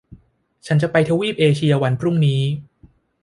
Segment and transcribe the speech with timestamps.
[0.65, 2.41] ฉันจะไปทวีปเอเชียวันพรุ่งนี้